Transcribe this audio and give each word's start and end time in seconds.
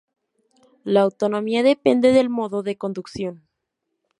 La 0.83 1.01
autonomía 1.03 1.61
depende 1.61 2.11
del 2.11 2.27
modo 2.27 2.63
de 2.63 2.75
conducción. 2.75 3.47